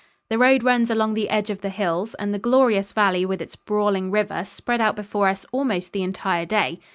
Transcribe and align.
The 0.31 0.39
road 0.39 0.63
runs 0.63 0.89
along 0.89 1.13
the 1.13 1.29
edge 1.29 1.51
of 1.51 1.61
the 1.61 1.69
hills, 1.69 2.15
and 2.15 2.33
the 2.33 2.39
glorious 2.39 2.91
valley 2.91 3.23
with 3.23 3.39
its 3.39 3.55
brawling 3.55 4.09
river 4.09 4.43
spread 4.43 4.81
out 4.81 4.95
before 4.95 5.27
us 5.27 5.45
almost 5.51 5.93
the 5.93 6.01
entire 6.01 6.47
day. 6.47 6.79